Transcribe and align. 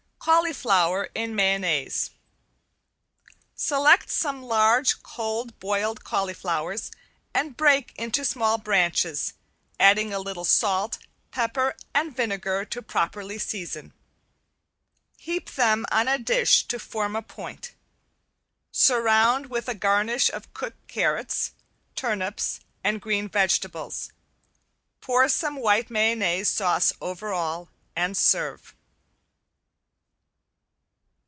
~CAULIFLOWER 0.23 1.09
IN 1.15 1.33
MAYONNAISE~ 1.33 2.11
Select 3.55 4.11
some 4.11 4.43
large, 4.43 5.01
cold 5.01 5.59
boiled 5.59 6.03
cauliflowers 6.03 6.91
and 7.33 7.57
break 7.57 7.91
into 7.95 8.23
small 8.23 8.59
branches, 8.59 9.33
adding 9.79 10.13
a 10.13 10.19
little 10.19 10.45
salt, 10.45 10.99
pepper 11.31 11.75
and 11.95 12.15
vinegar 12.15 12.65
to 12.65 12.83
properly 12.83 13.39
season. 13.39 13.93
Heap 15.17 15.49
them 15.55 15.87
on 15.89 16.07
a 16.07 16.19
dish 16.19 16.67
to 16.67 16.77
form 16.77 17.15
a 17.15 17.23
point. 17.23 17.73
Surround 18.71 19.47
with 19.47 19.67
a 19.67 19.73
garnish 19.73 20.29
of 20.29 20.53
cooked 20.53 20.87
carrots, 20.87 21.53
turnips 21.95 22.59
and 22.83 23.01
green 23.01 23.27
vegetables, 23.27 24.11
pour 25.01 25.27
some 25.27 25.55
white 25.55 25.89
mayonnaise 25.89 26.47
sauce 26.47 26.93
over 27.01 27.33
all, 27.33 27.69
and 27.95 28.15
serve. 28.15 28.75